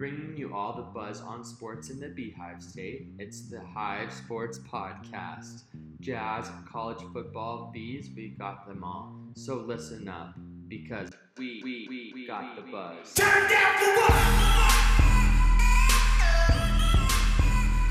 [0.00, 3.08] bringing you all the buzz on sports in the Beehive State.
[3.18, 5.64] It's the Hive Sports Podcast.
[6.00, 9.14] Jazz, college football, bees, we got them all.
[9.34, 10.32] So listen up,
[10.68, 13.12] because we, we, we, we got the buzz.
[13.12, 14.12] Turn down for what?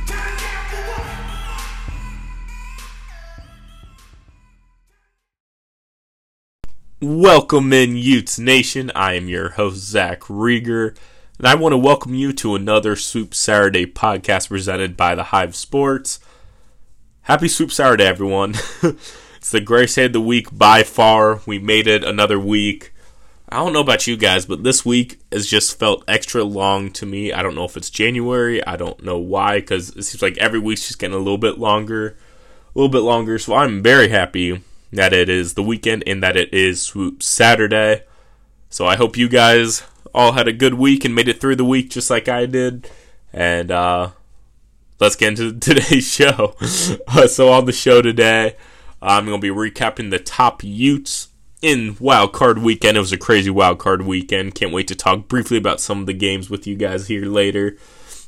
[0.08, 1.06] Turn down for what?
[7.02, 8.92] Welcome in, Utes Nation.
[8.96, 10.96] I am your host, Zach Reger,
[11.40, 15.56] and I want to welcome you to another Swoop Saturday podcast presented by the Hive
[15.56, 16.20] Sports.
[17.22, 18.56] Happy Swoop Saturday, everyone.
[18.84, 21.40] it's the greatest day of the week by far.
[21.46, 22.94] We made it another week.
[23.48, 27.06] I don't know about you guys, but this week has just felt extra long to
[27.06, 27.32] me.
[27.32, 28.62] I don't know if it's January.
[28.68, 31.58] I don't know why, because it seems like every week's just getting a little bit
[31.58, 32.18] longer,
[32.76, 33.40] a little bit longer.
[33.40, 38.04] So I'm very happy that it is the weekend and that it is Swoop Saturday.
[38.70, 41.66] So I hope you guys all had a good week and made it through the
[41.66, 42.90] week just like I did.
[43.32, 44.12] And uh,
[45.00, 46.56] let's get into today's show.
[47.08, 48.56] Uh, so on the show today,
[49.02, 51.30] I'm going to be recapping the top Utes
[51.62, 52.98] in Wild Card Weekend.
[52.98, 54.56] It was a crazy Wild Card Weekend.
[54.56, 57.78] Can't wait to talk briefly about some of the games with you guys here later.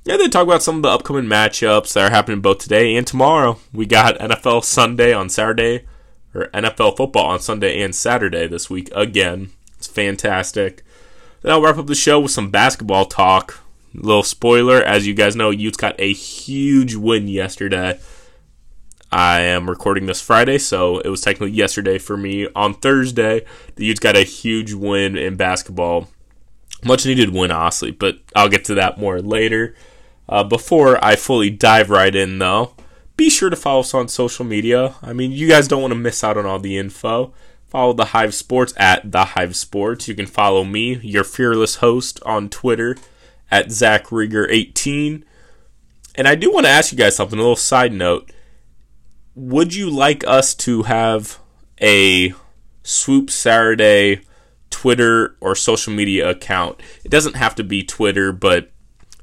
[0.08, 3.06] And then talk about some of the upcoming matchups that are happening both today and
[3.06, 3.60] tomorrow.
[3.72, 5.86] We got NFL Sunday on Saturday,
[6.34, 9.52] or NFL football on Sunday and Saturday this week again.
[9.78, 10.84] It's fantastic.
[11.42, 13.60] Then I'll wrap up the show with some basketball talk.
[13.94, 18.00] Little spoiler, as you guys know, Utes got a huge win yesterday.
[19.12, 22.48] I am recording this Friday, so it was technically yesterday for me.
[22.56, 26.08] On Thursday, the Utes got a huge win in basketball.
[26.86, 29.76] Much needed win, honestly, but I'll get to that more later.
[30.30, 32.74] Uh, before I fully dive right in, though,
[33.18, 34.96] be sure to follow us on social media.
[35.02, 37.34] I mean, you guys don't want to miss out on all the info.
[37.72, 40.10] Follow the Hive Sports at the Hive Sports.
[40.10, 42.98] You can follow me, your fearless host, on Twitter
[43.50, 45.24] at Zach Reger18.
[46.16, 48.30] And I do want to ask you guys something, a little side note.
[49.36, 51.40] Would you like us to have
[51.82, 52.34] a
[52.84, 54.20] Swoop Saturday
[54.70, 56.82] Twitter or social media account?
[57.06, 58.70] It doesn't have to be Twitter, but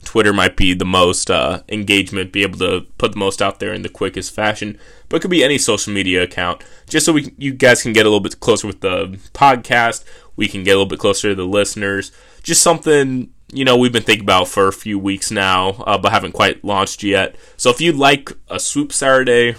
[0.08, 3.74] Twitter might be the most uh, engagement, be able to put the most out there
[3.74, 4.78] in the quickest fashion.
[5.06, 8.06] But it could be any social media account, just so we you guys can get
[8.06, 10.04] a little bit closer with the podcast.
[10.34, 12.10] We can get a little bit closer to the listeners.
[12.42, 16.10] Just something you know we've been thinking about for a few weeks now, uh, but
[16.10, 17.36] haven't quite launched yet.
[17.58, 19.56] So if you'd like a Swoop Saturday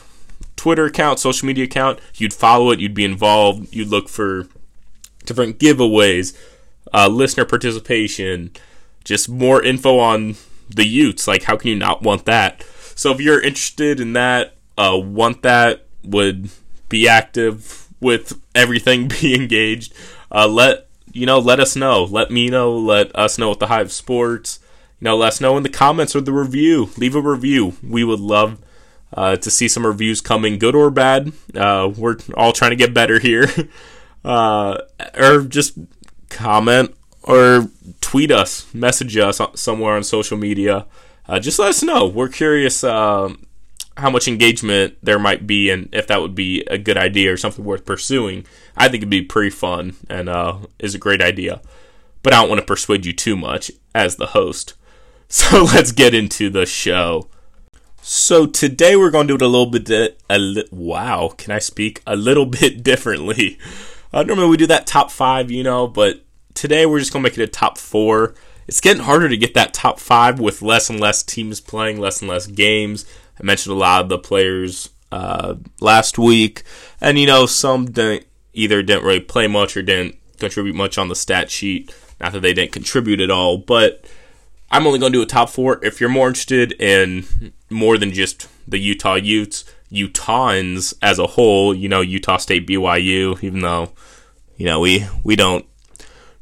[0.56, 4.48] Twitter account, social media account, you'd follow it, you'd be involved, you'd look for
[5.26, 6.36] different giveaways,
[6.92, 8.50] uh, listener participation,
[9.10, 10.36] just more info on
[10.70, 11.28] the Utes.
[11.28, 12.64] Like, how can you not want that?
[12.96, 16.50] So, if you're interested in that, uh, want that, would
[16.88, 19.94] be active with everything, be engaged,
[20.32, 22.04] uh, let you know, let us know.
[22.04, 22.78] Let me know.
[22.78, 24.60] Let us know at the Hive Sports.
[25.00, 26.92] You know, let us know in the comments or the review.
[26.98, 27.74] Leave a review.
[27.82, 28.60] We would love
[29.12, 31.32] uh, to see some reviews coming, good or bad.
[31.56, 33.48] Uh, we're all trying to get better here.
[34.24, 34.78] uh,
[35.18, 35.80] or just
[36.30, 36.94] comment
[37.30, 37.70] or
[38.02, 40.88] tweet us, message us somewhere on social media.
[41.28, 42.08] Uh, just let us know.
[42.08, 43.32] We're curious uh,
[43.98, 47.38] how much engagement there might be and if that would be a good idea or
[47.38, 48.48] something worth pursuing.
[48.76, 51.62] I think it'd be pretty fun and uh, is a great idea.
[52.24, 54.74] But I don't want to persuade you too much as the host.
[55.32, 57.28] So let's get into the show.
[58.02, 59.86] So today we're going to do it a little bit.
[59.86, 63.60] Di- a li- wow, can I speak a little bit differently?
[64.12, 66.26] Uh, normally we do that top five, you know, but
[66.60, 68.36] today we're just going to make it a top four.
[68.68, 72.22] It's getting harder to get that top five with less and less teams playing, less
[72.22, 73.06] and less games.
[73.40, 76.64] I mentioned a lot of the players uh, last week,
[77.00, 81.08] and you know some didn't either didn't really play much or didn't contribute much on
[81.08, 81.96] the stat sheet.
[82.20, 84.06] Not that they didn't contribute at all, but
[84.70, 85.80] I'm only going to do a top four.
[85.82, 91.74] If you're more interested in more than just the Utah Utes, Utahns as a whole,
[91.74, 93.94] you know, Utah State, BYU, even though,
[94.58, 95.66] you know, we, we don't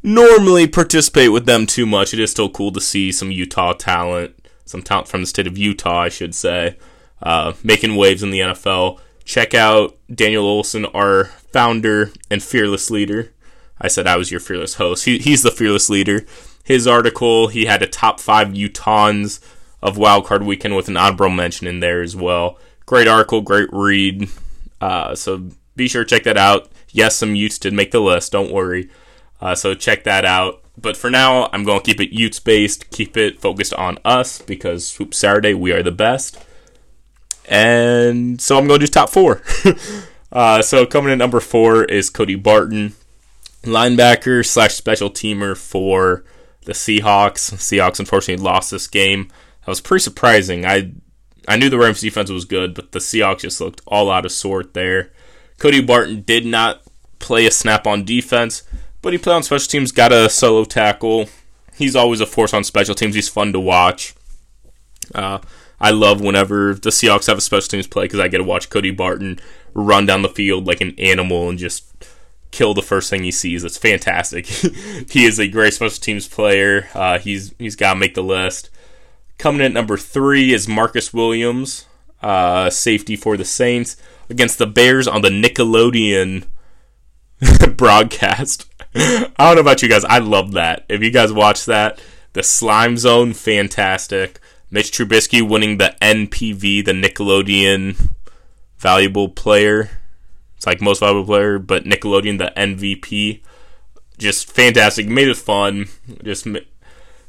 [0.07, 4.33] normally participate with them too much, it is still cool to see some Utah talent,
[4.65, 6.77] some talent from the state of Utah, I should say,
[7.21, 9.00] uh, making waves in the NFL.
[9.25, 13.33] Check out Daniel Olson, our founder and fearless leader.
[13.80, 15.06] I said I was your fearless host.
[15.06, 16.25] He, he's the fearless leader
[16.68, 19.39] his article, he had a top five Utahns
[19.81, 22.59] of Wildcard Weekend with an honorable mention in there as well.
[22.86, 24.27] Great article, great read.
[24.81, 26.69] Uh, so be sure to check that out.
[26.92, 28.33] Yes, some Utes did make the list.
[28.33, 28.89] Don't worry.
[29.42, 30.63] Uh, so check that out.
[30.80, 34.42] But for now, I'm going to keep it Utes based, keep it focused on us
[34.42, 36.44] because Swoop Saturday, we are the best.
[37.48, 39.42] And so I'm going to do top four.
[40.31, 42.94] uh, so coming in number four is Cody Barton,
[43.63, 46.24] linebacker slash special teamer for
[46.66, 47.54] the Seahawks.
[47.56, 49.30] Seahawks unfortunately lost this game.
[49.62, 50.66] That was pretty surprising.
[50.66, 50.92] I
[51.48, 54.31] I knew the Rams defense was good, but the Seahawks just looked all out of
[54.31, 55.12] sort there.
[55.57, 56.81] Cody Barton did not
[57.19, 58.63] play a snap on defense,
[59.07, 61.30] but he played on special teams, got a solo tackle.
[61.74, 63.15] He's always a force on special teams.
[63.15, 64.13] He's fun to watch.
[65.15, 65.39] Uh,
[65.80, 68.69] I love whenever the Seahawks have a special teams play because I get to watch
[68.69, 69.39] Cody Barton
[69.74, 71.86] run down the field like an animal and just
[72.51, 73.63] kill the first thing he sees.
[73.63, 74.45] It's fantastic.
[75.09, 76.89] he is a great special teams player.
[76.94, 78.69] Uh, he's he's got to make the list.
[79.38, 81.86] Coming in at number three is Marcus Williams,
[82.21, 83.95] uh, safety for the Saints
[84.30, 86.44] against the Bears on the Nickelodeon
[87.77, 88.65] broadcast.
[88.97, 90.05] I don't know about you guys.
[90.05, 90.85] I love that.
[90.89, 92.01] If you guys watch that,
[92.33, 94.39] the Slime Zone, fantastic.
[94.69, 98.09] Mitch Trubisky winning the NVP, the Nickelodeon
[98.77, 99.91] Valuable Player.
[100.55, 103.41] It's like most valuable player, but Nickelodeon, the MVP.
[104.17, 105.07] Just fantastic.
[105.07, 105.88] Made it fun.
[106.23, 106.47] Just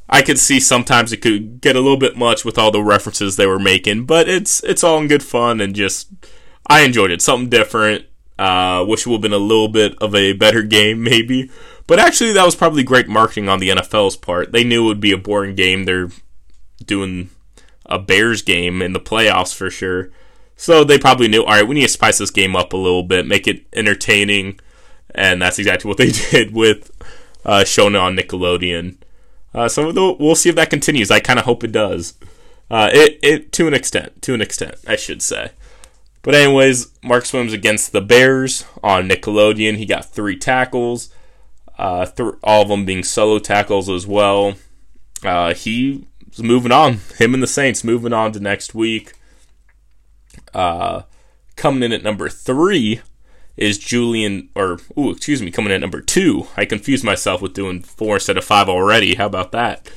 [0.08, 3.36] I could see sometimes it could get a little bit much with all the references
[3.36, 6.08] they were making, but it's it's all in good fun and just
[6.66, 7.20] I enjoyed it.
[7.20, 8.06] Something different.
[8.38, 11.50] Uh, wish it would have been a little bit of a better game, maybe.
[11.87, 14.52] But actually, that was probably great marketing on the NFL's part.
[14.52, 15.85] They knew it would be a boring game.
[15.85, 16.11] They're
[16.85, 17.31] doing
[17.87, 20.11] a Bears game in the playoffs for sure.
[20.55, 23.05] So they probably knew, all right, we need to spice this game up a little
[23.05, 24.61] bit, make it entertaining.
[25.14, 26.90] And that's exactly what they did with
[27.44, 28.96] uh, it on Nickelodeon.
[29.55, 31.11] Uh, so we'll see if that continues.
[31.11, 32.14] I kind of hope it does.
[32.70, 35.52] Uh, it, it to an extent, to an extent, I should say.
[36.22, 39.76] But anyways, Marcus Williams against the Bears on Nickelodeon.
[39.76, 41.12] He got three tackles,
[41.78, 44.54] uh, th- all of them being solo tackles as well.
[45.22, 46.02] Uh, he's
[46.38, 47.00] moving on.
[47.18, 49.12] Him and the Saints moving on to next week.
[50.52, 51.02] Uh,
[51.56, 53.00] coming in at number three
[53.56, 56.46] is Julian, or ooh, excuse me, coming in at number two.
[56.56, 59.16] I confused myself with doing four instead of five already.
[59.16, 59.90] How about that?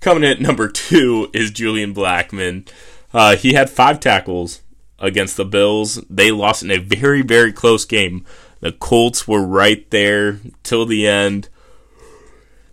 [0.00, 2.68] Coming in at number two is Julian Blackmon.
[3.12, 4.60] Uh, he had five tackles
[5.04, 6.02] against the Bills.
[6.08, 8.24] They lost in a very, very close game.
[8.60, 11.48] The Colts were right there till the end.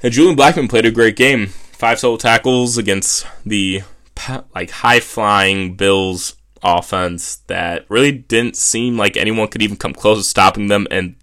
[0.01, 1.47] And Julian Blackmon played a great game.
[1.47, 3.81] Five solo tackles against the
[4.55, 10.19] like high flying Bills offense that really didn't seem like anyone could even come close
[10.19, 10.87] to stopping them.
[10.91, 11.15] And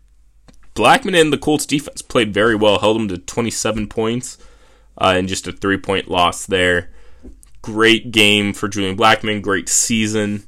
[0.75, 4.37] Blackmon and the Colts defense played very well, held them to 27 points
[4.99, 6.90] uh, and just a three point loss there.
[7.62, 10.48] Great game for Julian Blackmon, great season.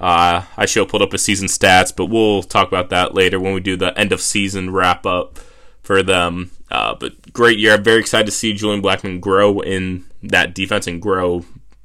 [0.00, 3.38] Uh, I should have pulled up his season stats, but we'll talk about that later
[3.38, 5.38] when we do the end of season wrap up
[5.82, 6.50] for them.
[6.70, 7.74] Uh, but great year.
[7.74, 11.44] I'm very excited to see Julian Blackmon grow in that defense and grow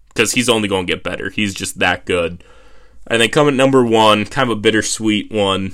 [0.10, 1.30] because he's only going to get better.
[1.30, 2.44] He's just that good.
[3.08, 5.74] And then coming number one, kind of a bittersweet one,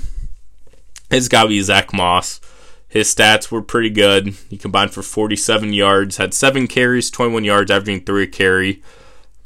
[1.10, 2.40] it's got to be Zach Moss.
[2.88, 4.34] His stats were pretty good.
[4.50, 8.82] He combined for 47 yards, had seven carries, 21 yards, averaging three a carry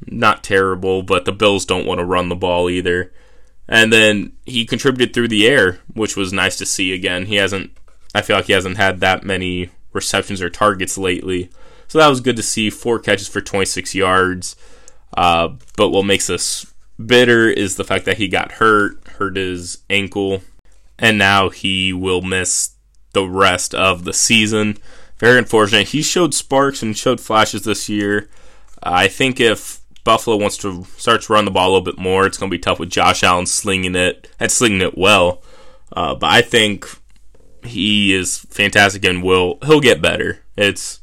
[0.06, 3.12] not terrible, but the Bills don't want to run the ball either.
[3.68, 7.26] And then he contributed through the air, which was nice to see again.
[7.26, 7.72] He hasn't,
[8.14, 11.50] I feel like he hasn't had that many receptions or targets lately.
[11.88, 12.70] So that was good to see.
[12.70, 14.56] Four catches for 26 yards.
[15.16, 16.72] Uh, but what makes us
[17.04, 20.42] bitter is the fact that he got hurt, hurt his ankle,
[20.98, 22.70] and now he will miss
[23.12, 24.76] the rest of the season.
[25.18, 25.88] Very unfortunate.
[25.88, 28.28] He showed sparks and showed flashes this year.
[28.82, 32.26] I think if Buffalo wants to start to run the ball a little bit more.
[32.26, 35.42] It's going to be tough with Josh Allen slinging it and slinging it well.
[35.92, 36.86] Uh, but I think
[37.64, 40.38] he is fantastic and will he'll get better.
[40.56, 41.00] It's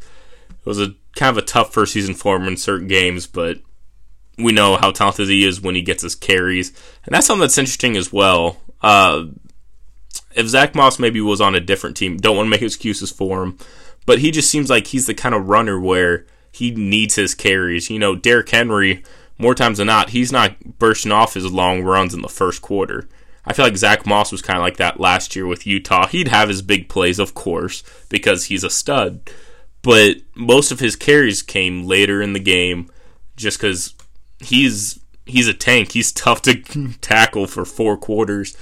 [0.49, 3.59] it was a kind of a tough first season for him in certain games, but
[4.37, 6.69] we know how talented he is when he gets his carries,
[7.05, 8.57] and that's something that's interesting as well.
[8.81, 9.25] Uh,
[10.33, 13.43] if Zach Moss maybe was on a different team, don't want to make excuses for
[13.43, 13.57] him,
[14.05, 17.89] but he just seems like he's the kind of runner where he needs his carries.
[17.89, 19.03] You know, Derrick Henry,
[19.37, 23.09] more times than not, he's not bursting off his long runs in the first quarter.
[23.45, 26.07] I feel like Zach Moss was kind of like that last year with Utah.
[26.07, 29.29] He'd have his big plays, of course, because he's a stud.
[29.81, 32.89] But most of his carries came later in the game
[33.35, 33.95] just because
[34.39, 35.91] he's he's a tank.
[35.91, 36.61] He's tough to
[37.01, 38.55] tackle for four quarters,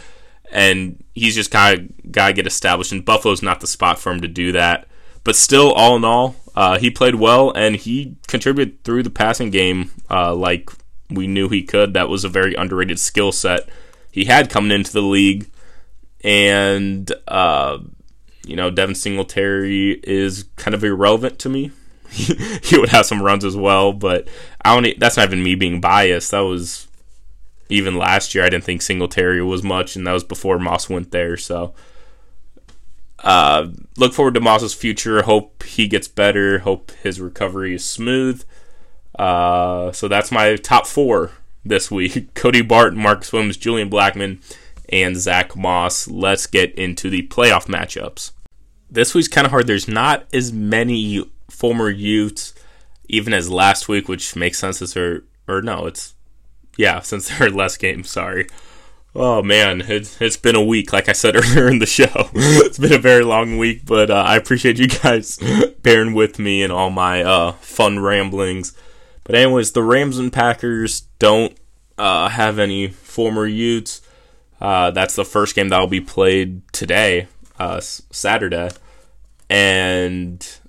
[0.50, 2.94] and he's just kind of to get established.
[2.94, 4.88] And Buffalo's not the spot for him to do that.
[5.24, 9.50] But still, all in all, uh, he played well and he contributed through the passing
[9.50, 10.70] game uh, like
[11.10, 11.94] we knew he could.
[11.94, 13.70] That was a very underrated skill set
[14.12, 15.50] he had coming into the league.
[16.24, 17.80] And, uh,
[18.46, 21.72] you know, Devin Singletary is kind of irrelevant to me.
[22.10, 24.28] he would have some runs as well, but
[24.66, 25.00] I don't.
[25.00, 26.32] That's not even me being biased.
[26.32, 26.88] That was
[27.70, 28.44] even last year.
[28.44, 31.38] I didn't think Singletary was much, and that was before Moss went there.
[31.38, 31.74] So
[33.24, 35.22] uh, look forward to Moss's future.
[35.24, 36.60] Hope he gets better.
[36.60, 38.44] Hope his recovery is smooth.
[39.18, 41.32] Uh, so that's my top four
[41.64, 44.42] this week: Cody Barton, Marcus Williams, Julian Blackmon,
[44.90, 46.08] and Zach Moss.
[46.08, 48.32] Let's get into the playoff matchups.
[48.90, 49.68] This week's kind of hard.
[49.68, 52.54] There's not as many former Utes,
[53.08, 54.82] even as last week, which makes sense.
[54.82, 56.16] As there, or no, it's
[56.78, 58.10] yeah, since there are less games.
[58.10, 58.48] Sorry.
[59.14, 62.08] Oh man, it's, it's been a week, like I said earlier in the show.
[62.34, 65.38] it's been a very long week, but uh, I appreciate you guys
[65.82, 68.76] bearing with me and all my uh, fun ramblings.
[69.24, 71.58] But anyways, the Rams and Packers don't
[71.98, 74.02] uh, have any former Utes.
[74.62, 77.28] Uh, that's the first game that will be played today,
[77.60, 78.70] uh, Saturday,
[79.50, 80.60] and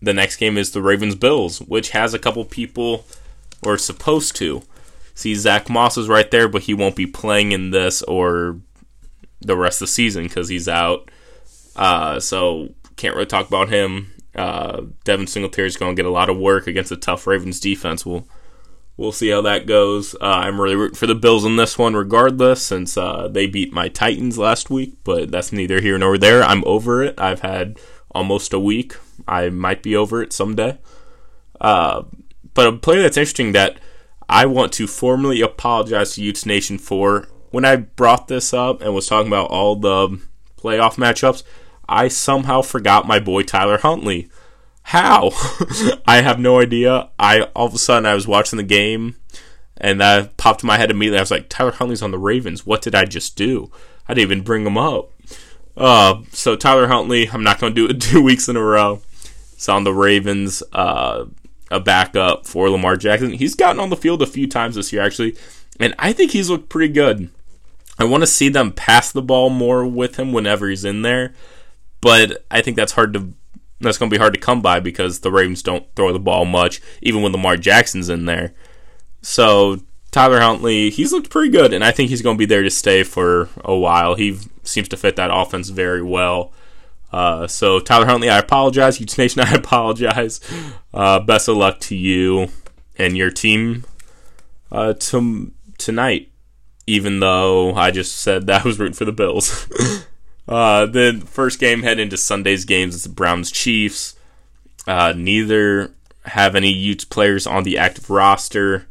[0.00, 3.04] the next game is the Ravens Bills, which has a couple people,
[3.64, 4.62] or supposed to
[5.22, 8.58] See, Zach Moss is right there, but he won't be playing in this or
[9.40, 11.12] the rest of the season because he's out.
[11.76, 14.12] Uh, so can't really talk about him.
[14.34, 17.60] Uh, Devin Singletary is going to get a lot of work against a tough Ravens
[17.60, 18.04] defense.
[18.04, 18.26] We'll
[18.96, 20.16] we'll see how that goes.
[20.16, 23.72] Uh, I'm really rooting for the Bills in this one, regardless, since uh, they beat
[23.72, 24.96] my Titans last week.
[25.04, 26.42] But that's neither here nor there.
[26.42, 27.20] I'm over it.
[27.20, 27.78] I've had
[28.10, 28.96] almost a week.
[29.28, 30.78] I might be over it someday.
[31.60, 32.02] Uh,
[32.54, 33.78] but a player that's interesting that
[34.28, 38.94] I want to formally apologize to Utes Nation for when I brought this up and
[38.94, 40.20] was talking about all the
[40.56, 41.42] playoff matchups.
[41.88, 44.30] I somehow forgot my boy Tyler Huntley.
[44.84, 45.30] How?
[46.06, 47.10] I have no idea.
[47.18, 49.16] I all of a sudden I was watching the game
[49.76, 51.18] and that popped in my head immediately.
[51.18, 52.64] I was like, Tyler Huntley's on the Ravens.
[52.64, 53.70] What did I just do?
[54.08, 55.10] I didn't even bring him up.
[55.76, 59.02] Uh, so Tyler Huntley, I'm not going to do it two weeks in a row.
[59.54, 60.62] It's on the Ravens.
[60.72, 61.26] Uh,
[61.72, 63.32] a backup for Lamar Jackson.
[63.32, 65.36] He's gotten on the field a few times this year, actually,
[65.80, 67.30] and I think he's looked pretty good.
[67.98, 71.34] I want to see them pass the ball more with him whenever he's in there,
[72.00, 73.32] but I think that's hard to
[73.80, 76.44] that's going to be hard to come by because the Ravens don't throw the ball
[76.44, 78.54] much, even when Lamar Jackson's in there.
[79.22, 79.80] So
[80.12, 82.70] Tyler Huntley, he's looked pretty good, and I think he's going to be there to
[82.70, 84.14] stay for a while.
[84.14, 86.52] He seems to fit that offense very well.
[87.12, 89.00] Uh, so Tyler Huntley, I apologize.
[89.00, 90.40] Utes Nation, I apologize.
[90.92, 92.48] Uh, best of luck to you
[92.96, 93.84] and your team
[94.70, 96.30] uh, to, tonight.
[96.86, 99.68] Even though I just said that I was rooting for the Bills.
[100.48, 104.16] uh, the first game head into Sunday's games is the Browns Chiefs.
[104.86, 105.92] Uh, neither
[106.24, 108.88] have any Utes players on the active roster.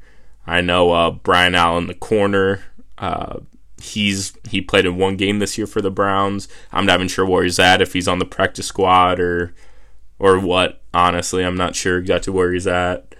[0.48, 2.64] I know uh, Brian Allen, the corner,
[2.98, 3.40] uh,
[3.82, 6.48] he's he played in one game this year for the Browns.
[6.72, 9.54] I'm not even sure where he's at, if he's on the practice squad or
[10.20, 10.82] or what.
[10.94, 13.16] Honestly, I'm not sure exactly where he's at.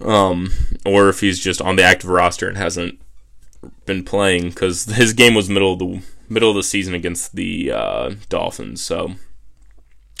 [0.00, 0.52] Um,
[0.86, 3.00] or if he's just on the active roster and hasn't
[3.86, 7.72] been playing because his game was middle of the middle of the season against the
[7.72, 8.80] uh, Dolphins.
[8.80, 9.12] So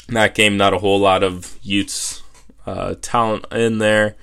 [0.08, 2.22] that game, not a whole lot of Utes
[2.66, 4.16] uh, talent in there.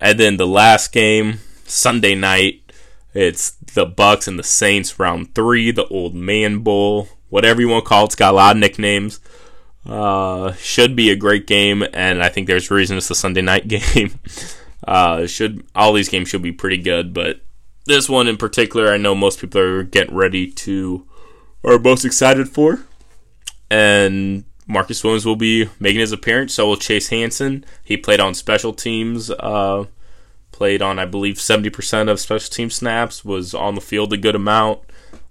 [0.00, 2.61] And then the last game, Sunday night,
[3.14, 7.84] it's the Bucks and the Saints round three, the Old Man Bowl, whatever you want
[7.84, 8.06] to call it.
[8.06, 9.20] It's got a lot of nicknames.
[9.84, 13.68] Uh, should be a great game, and I think there's reason it's a Sunday night
[13.94, 14.18] game.
[14.86, 17.40] uh, should all these games should be pretty good, but
[17.84, 21.06] this one in particular, I know most people are getting ready to
[21.64, 22.80] are most excited for,
[23.70, 26.54] and Marcus Williams will be making his appearance.
[26.54, 27.64] So will Chase Hansen.
[27.82, 29.30] He played on special teams.
[29.30, 29.86] Uh,
[30.62, 34.36] played on, I believe, 70% of special team snaps, was on the field a good
[34.36, 34.78] amount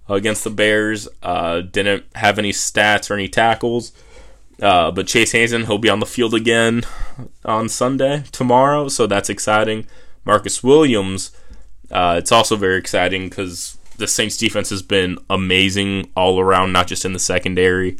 [0.06, 1.08] against the Bears.
[1.22, 3.92] Uh, didn't have any stats or any tackles.
[4.60, 6.82] Uh, but Chase Hansen, he'll be on the field again
[7.46, 9.86] on Sunday, tomorrow, so that's exciting.
[10.26, 11.30] Marcus Williams,
[11.90, 16.88] uh, it's also very exciting because the Saints defense has been amazing all around, not
[16.88, 17.96] just in the secondary.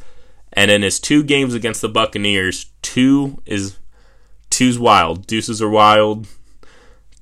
[0.53, 3.79] And in his two games against the Buccaneers, two is
[4.51, 5.27] two's wild.
[5.27, 6.29] Deuces are wild.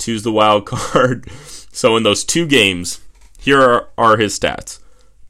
[0.01, 1.31] Two's the wild card.
[1.73, 3.01] So in those two games,
[3.39, 4.81] here are, are his stats: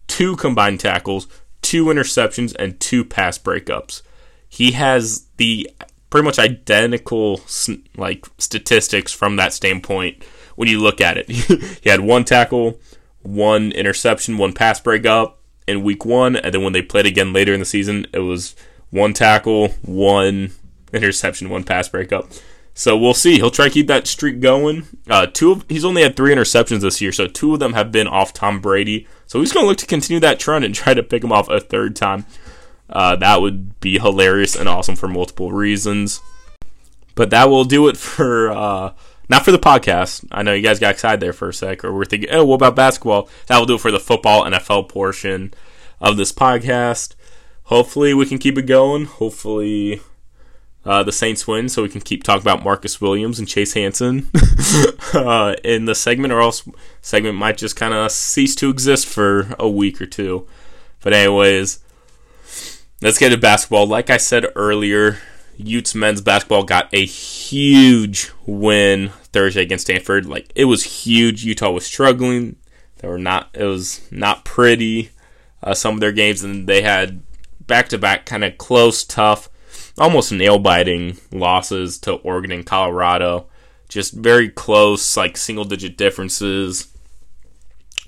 [0.07, 1.27] two combined tackles,
[1.63, 4.03] two interceptions, and two pass breakups.
[4.49, 5.71] He has the
[6.11, 7.41] pretty much identical
[7.97, 10.25] like statistics from that standpoint
[10.57, 11.31] when you look at it.
[11.83, 12.81] he had one tackle,
[13.23, 17.55] one interception, one pass breakup in week one, and then when they played again later
[17.55, 18.57] in the season, it was
[18.91, 20.51] one tackle, one
[20.93, 22.29] interception, one pass breakup.
[22.75, 23.37] So we'll see.
[23.37, 24.87] He'll try to keep that streak going.
[25.09, 27.93] Uh, two of, he's only had three interceptions this year, so two of them have
[27.93, 29.07] been off Tom Brady.
[29.27, 31.49] So he's going to look to continue that trend and try to pick him off
[31.49, 32.27] a third time.
[32.89, 36.21] Uh, that would be hilarious and awesome for multiple reasons.
[37.15, 38.95] But that will do it for uh,
[39.29, 40.27] not for the podcast.
[40.33, 42.57] I know you guys got excited there for a sec, or we're thinking, oh, what
[42.57, 43.29] about basketball?
[43.47, 45.53] That will do it for the football NFL portion
[46.01, 47.15] of this podcast.
[47.65, 49.05] hopefully we can keep it going.
[49.05, 50.01] Hopefully
[50.85, 54.29] uh, the Saints win so we can keep talking about Marcus Williams and Chase Hansen
[55.15, 56.67] uh, in the segment, or else
[57.03, 60.47] segment might just kind of cease to exist for a week or two.
[61.03, 61.81] But anyways,
[63.03, 63.87] let's get to basketball.
[63.87, 65.19] Like I said earlier,
[65.57, 70.27] Utes men's basketball got a huge win Thursday against Stanford.
[70.27, 71.45] Like it was huge.
[71.45, 72.57] Utah was struggling.
[72.99, 73.51] They were not.
[73.55, 75.11] It was not pretty.
[75.63, 77.23] Uh, some of their games, and they had
[77.67, 79.51] back-to-back kind of close, tough,
[80.01, 83.47] almost nail-biting losses to Oregon and Colorado.
[83.89, 86.89] Just very close, like single-digit differences.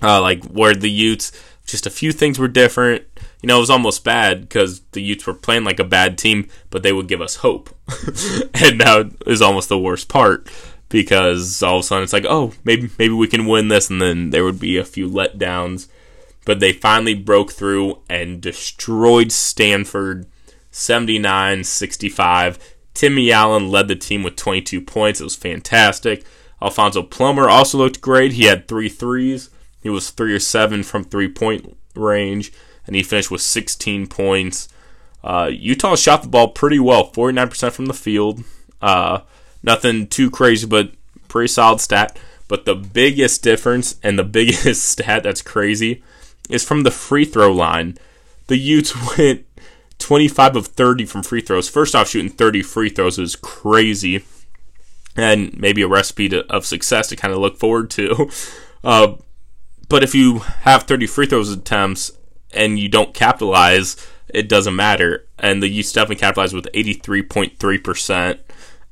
[0.01, 1.31] Uh, like where the Utes,
[1.65, 3.03] just a few things were different.
[3.41, 6.49] You know, it was almost bad because the Utes were playing like a bad team,
[6.69, 7.69] but they would give us hope.
[8.53, 10.49] and that is almost the worst part
[10.89, 14.01] because all of a sudden it's like, oh, maybe maybe we can win this, and
[14.01, 15.87] then there would be a few letdowns.
[16.45, 20.27] But they finally broke through and destroyed Stanford
[20.73, 22.75] 79 65.
[22.93, 25.21] Timmy Allen led the team with 22 points.
[25.21, 26.25] It was fantastic.
[26.61, 28.33] Alfonso Plummer also looked great.
[28.33, 29.49] He had three threes.
[29.81, 32.51] He was three or seven from three point range,
[32.87, 34.67] and he finished with 16 points.
[35.23, 38.43] Uh, Utah shot the ball pretty well, 49% from the field.
[38.81, 39.19] Uh,
[39.61, 40.91] nothing too crazy, but
[41.27, 42.17] pretty solid stat.
[42.47, 46.03] But the biggest difference and the biggest stat that's crazy
[46.49, 47.97] is from the free throw line.
[48.47, 49.45] The Utes went
[49.99, 51.69] 25 of 30 from free throws.
[51.69, 54.25] First off, shooting 30 free throws is crazy,
[55.15, 58.29] and maybe a recipe to, of success to kind of look forward to.
[58.85, 59.15] Uh,
[59.87, 62.11] but if you have 30 free throws attempts
[62.53, 63.95] and you don't capitalize,
[64.27, 65.25] it doesn't matter.
[65.39, 68.39] And the Utes definitely capitalized with 83.3%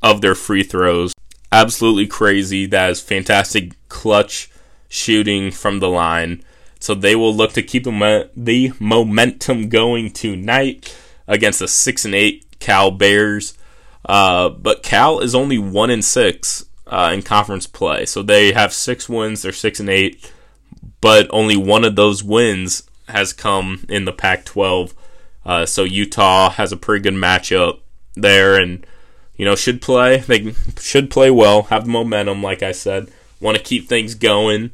[0.01, 1.13] of their free throws.
[1.51, 2.65] Absolutely crazy.
[2.65, 4.49] That is fantastic clutch
[4.87, 6.43] shooting from the line.
[6.81, 10.97] So they will look to keep the momentum going tonight
[11.27, 13.55] against the six and eight Cal Bears.
[14.03, 18.73] Uh, but Cal is only one and six uh, in conference play, so they have
[18.73, 19.43] six wins.
[19.43, 20.31] They're six and eight,
[21.01, 24.93] but only one of those wins has come in the Pac-12.
[25.45, 27.81] Uh, so Utah has a pretty good matchup
[28.15, 28.85] there, and
[29.35, 30.17] you know should play.
[30.17, 33.11] They should play well, have the momentum, like I said.
[33.39, 34.71] Want to keep things going.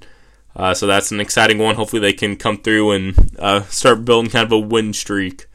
[0.58, 1.76] Uh, so that's an exciting one.
[1.76, 5.46] Hopefully they can come through and uh, start building kind of a win streak.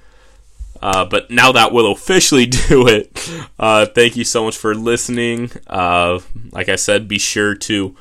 [0.81, 3.31] Uh, but now that will officially do it.
[3.59, 5.51] Uh, thank you so much for listening.
[5.67, 6.21] Uh,
[6.53, 7.97] like I said, be sure to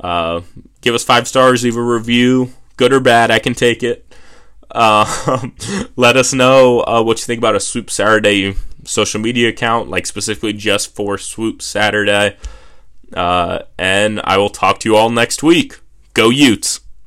[0.00, 0.40] uh,
[0.80, 3.30] give us five stars, leave a review, good or bad.
[3.30, 4.02] I can take it.
[5.96, 10.52] let us know what you think about a Swoop Saturday social media account, like specifically
[10.52, 12.36] just for Swoop Saturday.
[13.14, 15.78] and I will talk to you all next week.
[16.16, 16.85] Go Utes!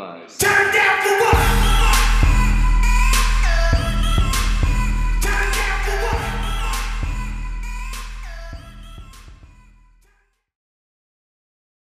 [0.00, 0.89] Turn down